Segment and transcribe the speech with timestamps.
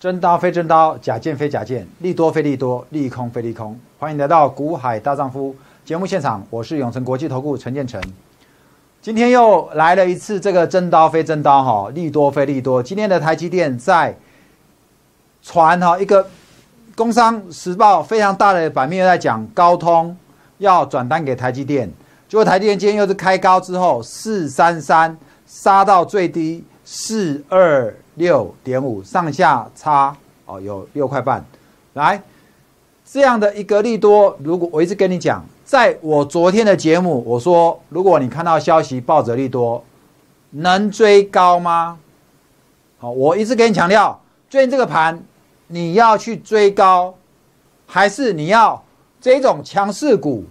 [0.00, 3.78] 真刀非真刀，假剑非假剑，利多非利多，利空非利空。
[3.98, 5.54] 欢迎来到股海大丈夫
[5.84, 8.00] 节目现场，我是永诚国际投顾陈建成。
[9.02, 12.82] 今天又来了一次这个真刀非真刀哈，利多非利多。
[12.82, 14.16] 今天的台积电在
[15.42, 16.26] 传哈一个
[16.96, 20.16] 工商时报非常大的版面又在讲高通
[20.56, 21.92] 要转单给台积电，
[22.26, 27.94] 结果台积电今天又是开高之后四三三杀到最低四二。
[28.16, 31.42] 六点五上下差哦，有六块半。
[31.94, 32.22] 来，
[33.02, 39.82] 这样的一个利多，如果我一直跟你讲，在我昨天的节目，我说，如果你看到消息抱着利多，
[40.50, 41.98] 能追高吗？
[42.98, 45.22] 好，我一直跟你强调，最近这个盘，
[45.68, 47.14] 你要去追高，
[47.86, 48.84] 还是你要
[49.18, 50.44] 这种强势股？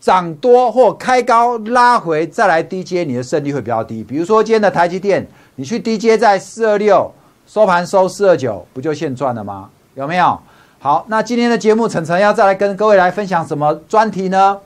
[0.00, 4.02] 涨多或开高拉回再来低接，你的胜率会比较低。
[4.02, 5.26] 比如说今天的台积电，
[5.56, 7.12] 你去低接在四二六，
[7.46, 9.68] 收盘收四二九，不就现赚了吗？
[9.94, 10.40] 有没有？
[10.78, 14.58] 好，那今天的节目，晨晨要再来跟各位来分享什么专题呢？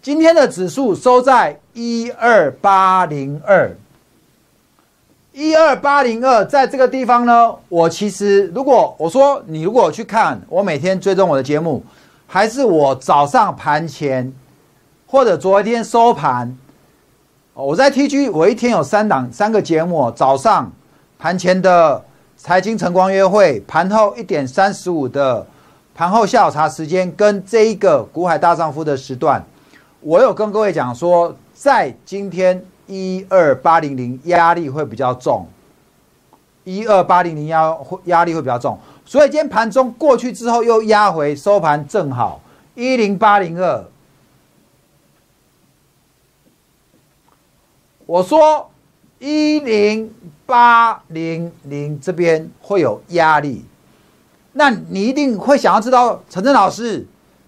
[0.00, 3.76] 今天的指数收在一二八零二，
[5.34, 11.84] 一二八零二，在这个地方呢，我其实如果我说你如果去看，我每天追踪我的节目。
[12.34, 14.32] 还是我早上盘前，
[15.06, 16.58] 或者昨天收盘，
[17.54, 20.72] 我在 TG，我一天有三档三个节目，早上
[21.16, 22.04] 盘前的
[22.36, 25.46] 财经晨光约会，盘后一点三十五的
[25.94, 29.40] 盘后下午茶时间，跟这一个股海大丈夫的时段，
[30.00, 35.46] 我有跟各位讲说，在今天一二八零零压力会比较重，
[36.64, 38.78] 一二八零零压会压力会比较重。
[39.04, 42.40] 所以今天盘中过去之后又压回收盘正好
[42.74, 43.84] 一零八零二。
[48.06, 48.70] 我说
[49.18, 50.12] 一零
[50.44, 53.64] 八零零这边会有压力，
[54.52, 57.06] 那你一定会想要知道陈正老师，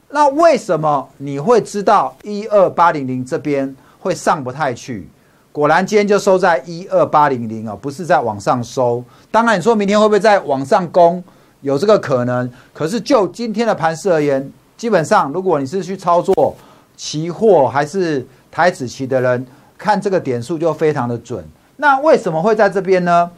[0.09, 5.07] 那为什么你会知道一二八零零这边会上不太去？
[5.56, 9.03] 果然今天就收在一二八零零啊，不是在往上收。
[9.31, 11.25] 当然你说明天会不会再往上攻？
[11.62, 16.55] 有这个可能，可是就今天的盘势而言，基本上如果你是去操作
[16.95, 19.47] 期货还是台子期的人，
[19.78, 21.43] 看这个点数就非常的准。
[21.78, 23.31] 那为什么会在这边呢？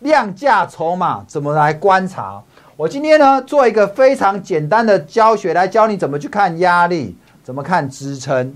[0.00, 2.42] 量价筹码怎么来观察？
[2.76, 8.54] 我今天呢做一个非常简单的教学，来教你怎么去看压力，怎么看支撑，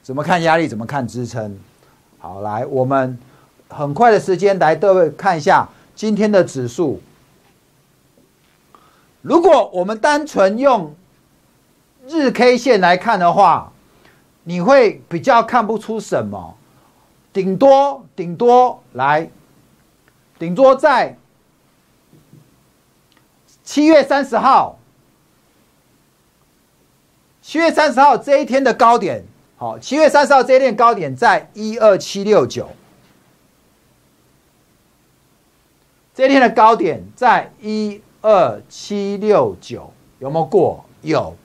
[0.00, 1.58] 怎么看压力，怎么看支撑。
[2.22, 3.18] 好，来我们
[3.68, 7.02] 很快的时间来各位看一下今天的指数。
[9.22, 10.94] 如果我们单纯用
[12.06, 13.72] 日 K 线来看的话，
[14.44, 16.56] 你会比较看不出什么，
[17.32, 19.28] 顶多顶多来，
[20.38, 21.18] 顶多在
[23.64, 24.78] 七月三十号，
[27.40, 29.24] 七月三十号这一天的高点，
[29.62, 32.68] 好，七月三十号这一天高点在一二七六九，
[36.12, 38.02] 这一天的高点在一。
[38.22, 40.84] 二七六九有没有过？
[41.02, 41.36] 有。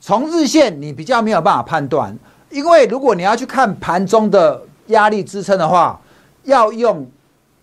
[0.00, 2.16] 从日线你比较没有办法判断，
[2.50, 6.00] 因为如果你要去看盘中的压力支撑的话，
[6.42, 7.08] 要用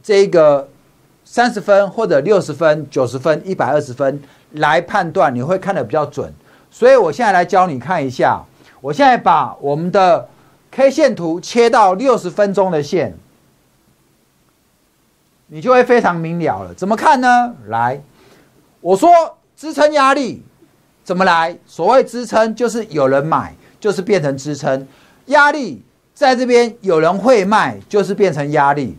[0.01, 0.69] 这个
[1.25, 6.33] 三十分或者六十分、九十分、一百二十分来判断，你会看得比较准。
[6.69, 8.41] 所以我现在来教你看一下，
[8.81, 10.27] 我现在把我们的
[10.71, 13.17] K 线图切到六十分钟的线。
[15.53, 16.73] 你就会非常明了了。
[16.73, 17.53] 怎么看呢？
[17.67, 18.01] 来，
[18.79, 19.09] 我说
[19.57, 20.41] 支撑压力
[21.03, 21.57] 怎么来？
[21.67, 24.87] 所谓支撑就是有人买，就是变成支撑；
[25.25, 25.83] 压力
[26.13, 28.97] 在这边有人会卖，就是变成压力。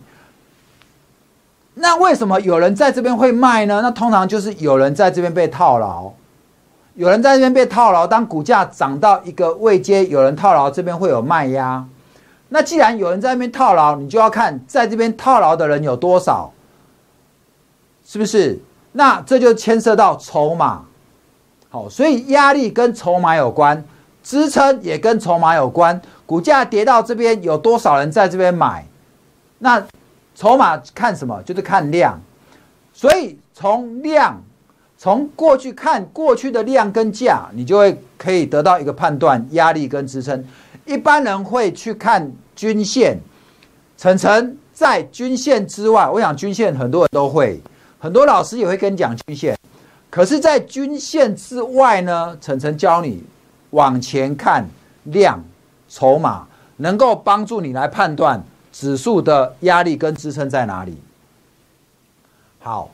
[1.73, 3.79] 那为什么有人在这边会卖呢？
[3.81, 6.13] 那通常就是有人在这边被套牢，
[6.95, 8.05] 有人在这边被套牢。
[8.05, 11.85] 当股价涨到一个位阶，有人套牢，这边会有卖压。
[12.49, 16.51] 那既然有人在那边套牢，你就要看在这边套牢的人有多少，
[18.05, 18.59] 是不是？
[18.91, 20.83] 那这就牵涉到筹码，
[21.71, 23.83] 好，所以压力跟筹码有关，
[24.21, 25.99] 支撑也跟筹码有关。
[26.27, 28.85] 股价跌到这边，有多少人在这边买？
[29.57, 29.83] 那
[30.35, 31.41] 筹码看什么？
[31.41, 32.21] 就是看量。
[32.93, 34.39] 所以从量，
[35.03, 40.41] 从过去看过去的量跟价，你就会可以得到一个判断：压力跟支撑。
[40.85, 42.31] 一般人会去看。
[42.55, 43.19] 均线，
[43.97, 47.59] 晨晨在均线之外，我想均线很多人都会，
[47.99, 49.57] 很多老师也会跟你讲均线。
[50.09, 53.21] 可是，在均线之外呢，晨晨教你
[53.71, 54.65] 往前看
[55.05, 55.43] 量
[55.89, 56.47] 筹码，
[56.77, 58.41] 能够帮助你来判断
[58.71, 60.95] 指数的压力跟支撑在哪里。
[62.59, 62.91] 好，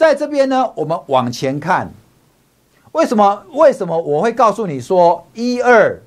[0.00, 1.92] 在这边呢，我们往前看，
[2.92, 3.44] 为什么？
[3.50, 6.00] 为什么我会告诉你说一二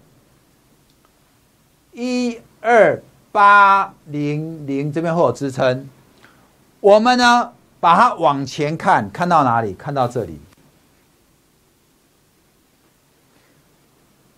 [1.92, 3.00] 一二
[3.32, 5.88] 八零零这边会有支撑？
[6.80, 9.76] 我们呢，把它往前看，看到哪里？
[9.76, 10.42] 看到这里。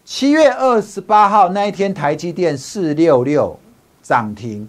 [0.04, 3.58] 七月二十八号那一天，台积电四六六
[4.04, 4.68] 涨停，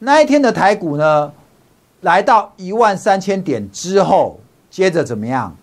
[0.00, 1.32] 那一天的台股呢，
[2.06, 4.38] 来到一万三千点之后，
[4.70, 5.56] 接着怎么样？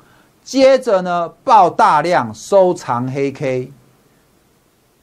[0.43, 3.71] 接着呢，爆大量收藏黑 K，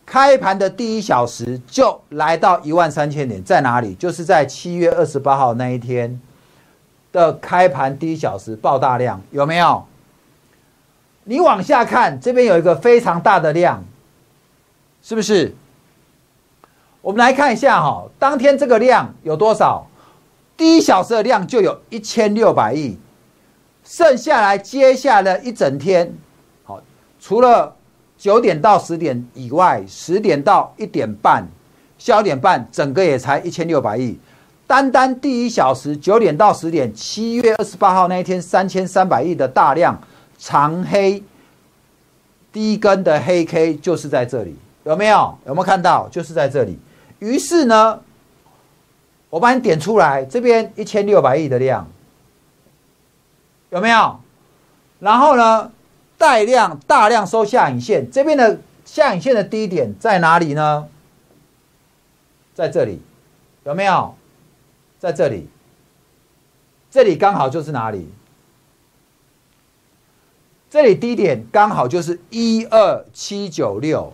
[0.04, 3.94] 开盘的第一小时就来到一万三千点，在哪里？
[3.94, 6.20] 就是在七月二十八号那一天
[7.10, 9.86] 的开盘第一小时爆大量，有没有？
[11.24, 13.82] 你往下看，这边有一个非常大的量。
[15.02, 15.54] 是不是？
[17.00, 19.86] 我们来看一下哈，当天这个量有多少？
[20.60, 22.94] 第一小时的量就有一千六百亿，
[23.82, 26.14] 剩下来接下来一整天，
[26.64, 26.78] 好，
[27.18, 27.74] 除了
[28.18, 31.48] 九点到十点以外，十点到一点半，
[31.96, 34.18] 下午点半，整个也才一千六百亿。
[34.66, 39.98] 单单第一小时九点到十点，七月二十八号那一天，三千三百亿的大量
[40.36, 41.22] 长黑，
[42.52, 44.54] 第一根的黑 K 就是在这里。
[44.84, 45.38] 有没有？
[45.46, 46.06] 有没有看到？
[46.10, 46.78] 就是在这里。
[47.18, 47.98] 于是呢，
[49.30, 51.88] 我帮你点出来，这边一千六百亿的量，
[53.70, 54.20] 有没有？
[54.98, 55.72] 然后呢，
[56.18, 60.88] 带量大量收下影线，这边的下影线的低点在哪里呢？
[62.54, 63.00] 在这里，
[63.64, 64.14] 有没有？
[64.98, 65.48] 在这里，
[66.90, 68.10] 这里刚好就是哪里？
[70.68, 74.12] 这里低点刚好就是一二七九六。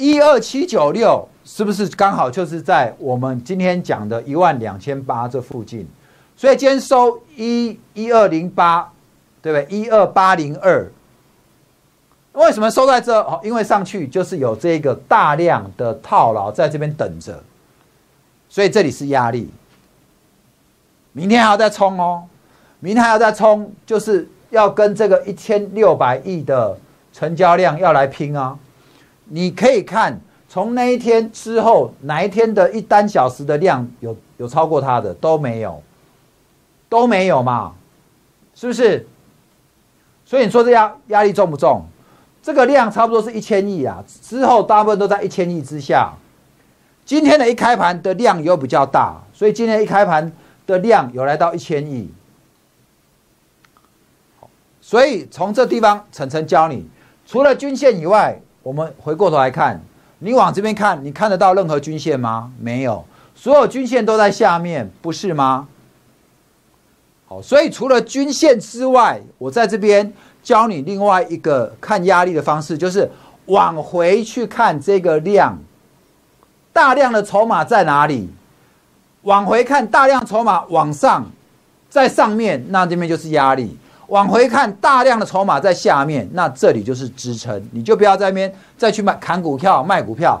[0.00, 5.86] 一二七九六是不是刚好就是在我们今天讲的一万两千八这附近？
[6.34, 8.90] 所以今天收一一二零八，
[9.42, 9.76] 对不对？
[9.78, 10.90] 一二八零二，
[12.32, 13.14] 为什么收在这？
[13.20, 17.38] 哦，因为上去就是有这个大量的套牢在这边等着，
[18.48, 19.50] 所以这里是压力。
[21.12, 22.22] 明天还要再冲哦，
[22.78, 26.74] 明天还要再冲，就是要跟这个一千六百亿的
[27.12, 28.58] 成交量要来拼啊。
[29.32, 35.80] 你可以看从那一天之后，哪一天的一单小时的量有有超过它的都没有，
[36.88, 37.72] 都没有嘛，
[38.56, 39.06] 是不是？
[40.24, 41.84] 所以你说这压压力重不重？
[42.42, 46.12] 这个量差不多是一千亿啊，之后大部分都在一千亿之下。
[47.04, 50.32] 今天的一开盘的量又比较大，所以今天一开盘
[50.66, 52.10] 的量有来到一千亿。
[54.80, 56.88] 所以从这地方，晨晨教你，
[57.24, 58.40] 除了均线以外。
[58.62, 59.80] 我们回过头来看，
[60.18, 62.52] 你往这边看，你看得到任何均线吗？
[62.60, 63.04] 没有，
[63.34, 65.66] 所有均线都在下面，不是吗？
[67.26, 70.12] 好，所以除了均线之外，我在这边
[70.42, 73.10] 教你另外一个看压力的方式，就是
[73.46, 75.58] 往回去看这个量，
[76.72, 78.28] 大量的筹码在哪里？
[79.22, 81.30] 往回看大量筹码往上，
[81.88, 83.76] 在上面，那这边就是压力。
[84.10, 90.40] 往回看，大量的筹码在下面，那这里就是支撑，你就不要在那边再去卖砍股票、卖股票。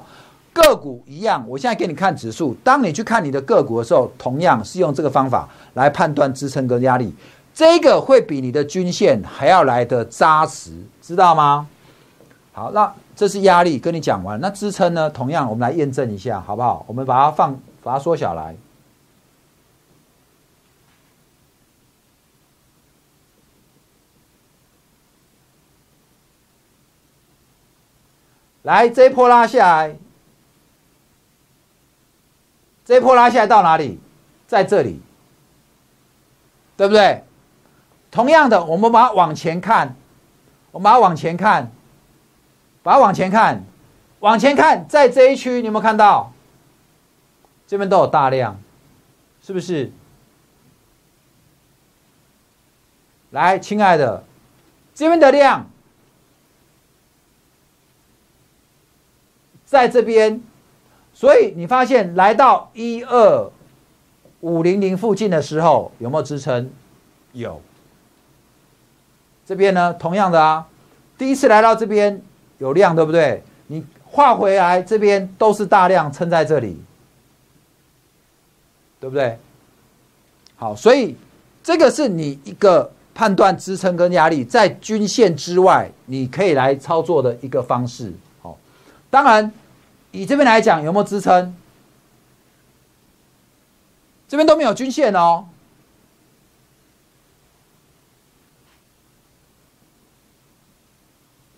[0.52, 7.14] 个股一样，我现在给你看指数，当你去看你的个股的时候，同样是用这个方法来判断支撑跟压力，
[7.54, 11.68] 这个会比你的均线还要来的扎实，知道吗？
[12.52, 14.40] 好，那这是压力，跟你讲完。
[14.40, 15.08] 那支撑呢？
[15.08, 16.84] 同样，我们来验证一下，好不好？
[16.88, 18.52] 我们把它放，把它缩小来。
[28.62, 29.96] 来，这一波拉下来，
[32.84, 33.98] 这一波拉下来到哪里？
[34.46, 35.00] 在这里，
[36.76, 37.22] 对不对？
[38.10, 39.94] 同样的，我们把它往前看，
[40.72, 41.70] 我们把它往前看，
[42.82, 43.62] 把它往前看，
[44.18, 46.32] 往前看，在这一区，你有没有看到？
[47.68, 48.60] 这边都有大量，
[49.40, 49.92] 是不是？
[53.30, 54.24] 来，亲爱的，
[54.92, 55.70] 这边的量。
[59.70, 60.42] 在这边，
[61.14, 63.48] 所以你发现来到一二
[64.40, 66.68] 五零零附近的时候，有没有支撑？
[67.34, 67.62] 有。
[69.46, 70.66] 这边呢，同样的啊，
[71.16, 72.20] 第一次来到这边
[72.58, 73.44] 有量，对不对？
[73.68, 76.76] 你画回来这边都是大量撑在这里，
[78.98, 79.38] 对不对？
[80.56, 81.14] 好，所以
[81.62, 88.12] 这个是你一个判断支撑跟压力在均线之外，你可以来操作的一个方式。
[88.42, 88.58] 好，
[89.08, 89.52] 当然。
[90.12, 91.56] 以这边来讲，有没有支撑？
[94.28, 95.46] 这边都没有均线哦，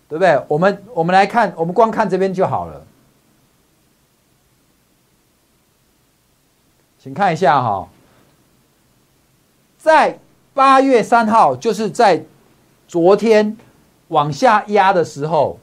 [0.09, 0.43] 对不对？
[0.47, 2.85] 我们我们来看，我们光看这边就好了。
[6.97, 7.89] 请看一下哈，
[9.77, 10.17] 在
[10.53, 12.23] 八月三号，就是在
[12.87, 13.57] 昨天
[14.07, 15.59] 往下压的时候，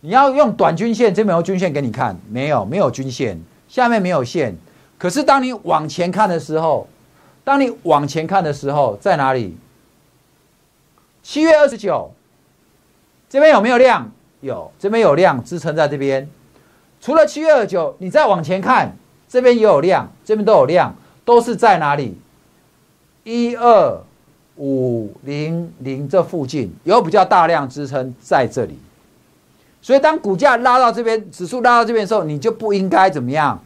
[0.00, 4.56] 你要用短均线，这边有均线给你看，没有，没有均线，下面没有线。
[4.96, 6.88] 可是当你往前看的时候，
[7.44, 9.56] 当你往前看的时候，在哪里？
[11.22, 12.10] 七月二十九，
[13.28, 14.10] 这边有没有量？
[14.40, 16.26] 有，这边有量支撑在这边。
[17.00, 18.96] 除了七月二九，你再往前看，
[19.28, 22.18] 这边也有量，这边都有量，都是在哪里？
[23.24, 24.00] 一二
[24.56, 28.78] 五零零这附近有比较大量支撑在这里，
[29.82, 33.60] 所以当股价拉到这边，指数拉到这边的时候，你就不应该怎么样？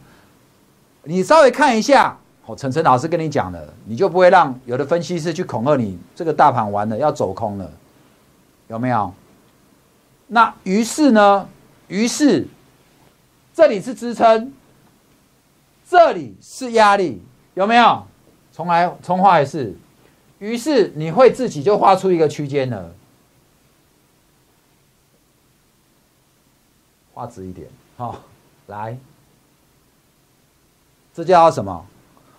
[1.03, 7.71] 你稍微看一下，哦，陈晨老师跟你讲了，你就不会让有的分析师去恐吓你，这个大盘完了要走空了，
[8.67, 9.13] 有没有？
[10.27, 11.47] 那于是呢？
[11.87, 12.47] 于是。
[13.53, 14.51] 这里是支撑，
[15.89, 18.03] 这里是压力，有没有？
[18.51, 19.73] 重来重画一次。
[20.39, 22.93] 于是你会自己就画出一个区间了，
[27.15, 27.67] 画直一点，
[27.97, 28.19] 好，
[28.67, 28.95] 来，
[31.11, 31.83] 这叫什么？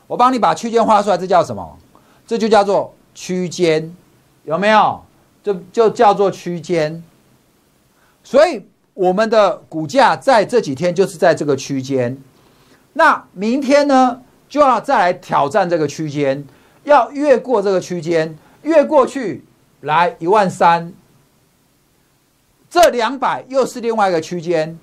[0.07, 1.77] 我帮你把区间画出来，这叫什么？
[2.25, 3.93] 这就叫做区间，
[4.45, 5.03] 有没有？
[5.43, 7.03] 就就叫做区间，
[8.23, 8.65] 所以。
[8.97, 12.17] 我们的股价在这几天就是在这个区间，
[12.95, 16.43] 那明天呢就要再来挑战这个区间，
[16.85, 19.45] 要越过这个区间，越过去
[19.83, 20.95] 来一万三，
[22.77, 24.79] 这两百又是另外一个区间，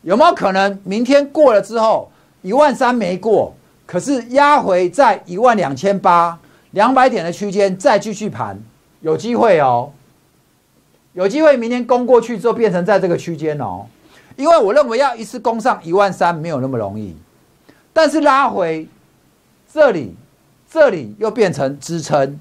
[0.00, 3.54] 有没有可能明天过了之后一万三没过，
[3.84, 6.38] 可是压回在一万两千八
[6.70, 8.58] 两百点的区间再继续盘，
[9.02, 9.92] 有机会哦。
[11.12, 13.84] 有机会明天攻过去之后变成在这个区间哦，
[14.36, 17.14] 因为我认为要一次攻上一万三没有那么容易，
[17.92, 18.88] 但是拉回
[19.70, 20.16] 这里，
[20.70, 22.40] 这里又变成支撑，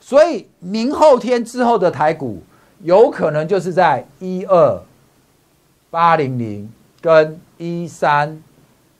[0.00, 2.42] 所以明后天之后的台股
[2.84, 4.78] 有可能就是在一二
[5.90, 8.38] 八零零跟一三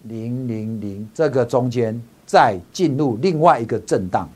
[0.04, 4.26] 零零零这个中间再进入另外一个震荡，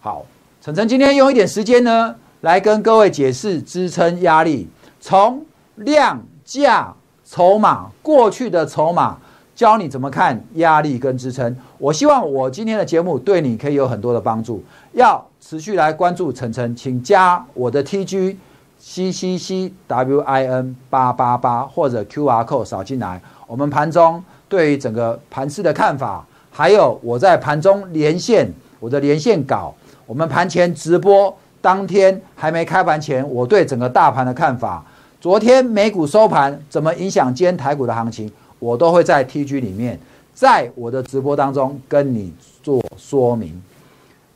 [0.00, 0.26] 好。
[0.60, 4.66] 晨晨今天用一点时间呢，来跟各位解释支撑压力，
[4.98, 5.44] 从
[5.76, 6.92] 量价
[7.24, 9.16] 筹码过去的筹码，
[9.54, 11.54] 教你怎么看压力跟支撑。
[11.78, 14.60] 我希望我今天的节目对你可以有很多的帮助。
[14.92, 18.38] 要持续来关注晨晨，请加我的 T G
[18.78, 23.20] C C C W I N 八八八或者 Q R code 扫进来。
[23.46, 29.74] 我们盘中对于整个盘市的看法，还有我在盘中连线我的连线稿。
[30.06, 34.82] 我们盘前直播当天还没开盘前，我对整个大盘的看法，
[35.20, 40.00] 昨天美股收盘怎么影响今天台股的行情，我都会在 TG 里面，
[40.32, 42.32] 在我的直播当中跟你
[42.62, 43.62] 做说明。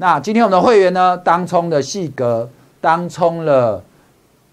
[0.00, 2.48] 那今天我们的会员呢，当冲的细格，
[2.80, 3.82] 当冲了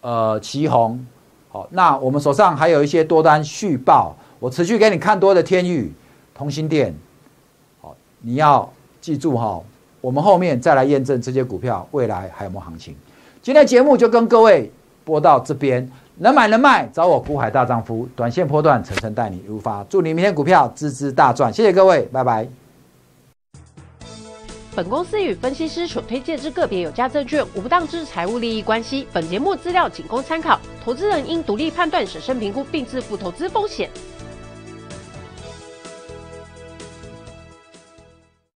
[0.02, 1.06] 呃旗红，
[1.50, 5.94] 好，那我们手上还有一些多单续报，我持续给你看多的天宇、
[6.34, 6.94] 同心店，
[7.80, 8.68] 好，你要
[9.00, 9.62] 记住哈。
[10.02, 12.96] 我们后面再来验证这些股票未来还有没有行情。
[13.42, 14.72] 今天节目就跟各位
[15.04, 15.88] 播到这边，
[16.18, 22.48] 能买能卖找我股海大丈夫，短线波段层层带你如发，祝你明天股票支支大赚，谢谢各位，拜拜。
[24.76, 33.90] 本公司与分析师所推荐之个别有价证券无不当之财务利益关系，本节目资料仅供参考，投资人应独立判断、审慎评估并自负投资风险。